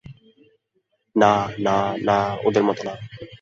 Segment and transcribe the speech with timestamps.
[1.15, 1.33] না
[1.59, 1.75] না
[2.03, 2.17] না,
[2.45, 2.93] ওদের মতো না।